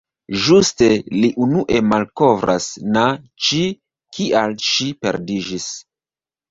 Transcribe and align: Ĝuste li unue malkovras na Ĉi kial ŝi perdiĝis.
Ĝuste 0.45 0.87
li 1.15 1.29
unue 1.47 1.83
malkovras 1.91 2.71
na 2.97 3.05
Ĉi 3.49 3.63
kial 4.19 4.61
ŝi 4.71 4.93
perdiĝis. 5.05 5.75